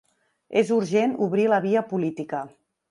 [0.61, 2.45] És urgent obrir la via política.